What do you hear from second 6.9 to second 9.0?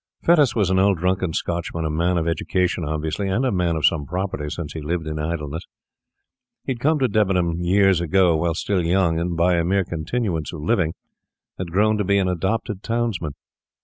to Debenham years ago, while still